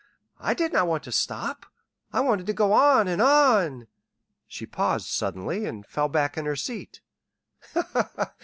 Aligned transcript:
I 0.39 0.55
did 0.55 0.73
not 0.73 0.87
want 0.87 1.03
to 1.03 1.11
stop. 1.11 1.67
I 2.11 2.21
wanted 2.21 2.47
to 2.47 2.53
go 2.53 2.73
on 2.73 3.07
and 3.07 3.21
on" 3.21 3.85
She 4.47 4.65
paused 4.65 5.07
suddenly, 5.09 5.67
and 5.67 5.85
fell 5.85 6.07
back 6.09 6.39
in 6.39 6.47
her 6.47 6.55
seat. 6.55 7.01